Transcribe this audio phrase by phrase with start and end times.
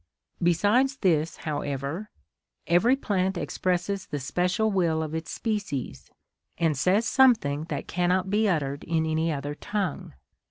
[0.41, 2.09] Besides this, however,
[2.65, 6.09] every plant expresses the special will of its species,
[6.57, 10.13] and says something that cannot be uttered in any other tongue.